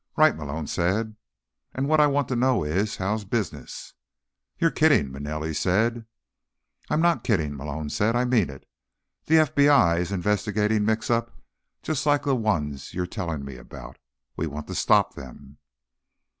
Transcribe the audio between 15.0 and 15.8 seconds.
them."